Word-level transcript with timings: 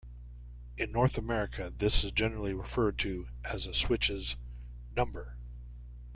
In 0.79 0.91
North 0.91 1.15
America 1.15 1.71
this 1.77 2.03
is 2.03 2.11
generally 2.11 2.55
referred 2.55 2.97
to 2.97 3.27
as 3.45 3.67
a 3.67 3.73
switch's 3.75 4.35
"number". 4.95 5.37